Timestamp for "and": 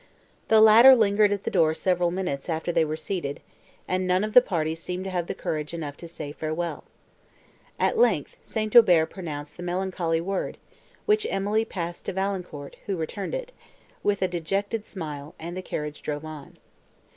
3.87-4.07, 15.37-15.55